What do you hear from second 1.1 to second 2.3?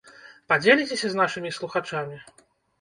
з нашымі слухачамі?